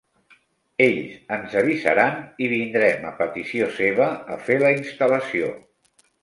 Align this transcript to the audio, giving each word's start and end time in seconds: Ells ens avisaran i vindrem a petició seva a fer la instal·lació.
Ells 0.85 1.11
ens 1.35 1.51
avisaran 1.59 2.17
i 2.45 2.47
vindrem 2.53 3.05
a 3.11 3.11
petició 3.21 3.69
seva 3.77 4.09
a 4.37 4.39
fer 4.49 4.57
la 4.65 4.73
instal·lació. 4.79 5.53